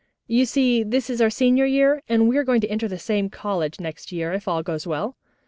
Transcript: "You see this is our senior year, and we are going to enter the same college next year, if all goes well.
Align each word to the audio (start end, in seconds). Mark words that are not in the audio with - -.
"You 0.25 0.47
see 0.47 0.81
this 0.81 1.11
is 1.11 1.21
our 1.21 1.29
senior 1.29 1.63
year, 1.65 2.01
and 2.09 2.27
we 2.27 2.35
are 2.37 2.43
going 2.43 2.59
to 2.61 2.71
enter 2.71 2.87
the 2.87 2.97
same 2.97 3.29
college 3.29 3.79
next 3.79 4.11
year, 4.11 4.33
if 4.33 4.47
all 4.47 4.63
goes 4.63 4.87
well. 4.87 5.15